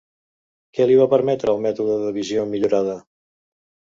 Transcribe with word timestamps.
Què 0.77 0.85
li 0.91 0.95
va 0.99 1.05
permetre 1.11 1.53
el 1.53 1.61
mètode 1.65 1.99
de 2.03 2.13
«visió 2.17 2.45
millorada»? 2.53 2.95